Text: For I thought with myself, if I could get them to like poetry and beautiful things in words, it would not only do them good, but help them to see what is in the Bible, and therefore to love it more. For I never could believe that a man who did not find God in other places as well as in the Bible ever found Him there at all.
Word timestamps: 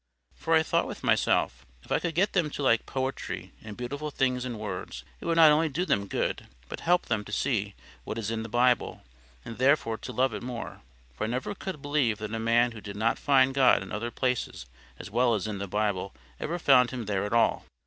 For 0.33 0.55
I 0.55 0.63
thought 0.63 0.87
with 0.87 1.03
myself, 1.03 1.63
if 1.83 1.91
I 1.91 1.99
could 1.99 2.15
get 2.15 2.33
them 2.33 2.49
to 2.49 2.63
like 2.63 2.87
poetry 2.87 3.51
and 3.63 3.77
beautiful 3.77 4.09
things 4.09 4.45
in 4.45 4.57
words, 4.57 5.03
it 5.19 5.25
would 5.25 5.35
not 5.35 5.51
only 5.51 5.69
do 5.69 5.85
them 5.85 6.07
good, 6.07 6.47
but 6.67 6.79
help 6.79 7.05
them 7.05 7.23
to 7.23 7.31
see 7.31 7.75
what 8.03 8.17
is 8.17 8.31
in 8.31 8.41
the 8.41 8.49
Bible, 8.49 9.03
and 9.45 9.59
therefore 9.59 9.99
to 9.99 10.11
love 10.11 10.33
it 10.33 10.41
more. 10.41 10.81
For 11.13 11.25
I 11.25 11.27
never 11.27 11.53
could 11.53 11.83
believe 11.83 12.17
that 12.17 12.33
a 12.33 12.39
man 12.39 12.71
who 12.71 12.81
did 12.81 12.95
not 12.95 13.19
find 13.19 13.53
God 13.53 13.83
in 13.83 13.91
other 13.91 14.09
places 14.09 14.65
as 14.97 15.11
well 15.11 15.35
as 15.35 15.45
in 15.45 15.59
the 15.59 15.67
Bible 15.67 16.15
ever 16.39 16.57
found 16.57 16.89
Him 16.89 17.05
there 17.05 17.23
at 17.23 17.31
all. 17.33 17.65